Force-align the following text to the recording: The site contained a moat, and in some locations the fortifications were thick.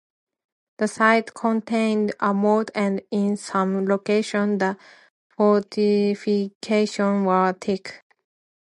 The 0.79 0.87
site 0.87 1.31
contained 1.35 2.15
a 2.19 2.33
moat, 2.33 2.71
and 2.73 3.03
in 3.11 3.37
some 3.37 3.85
locations 3.85 4.57
the 4.57 4.75
fortifications 5.37 7.27
were 7.27 7.53
thick. 7.61 8.03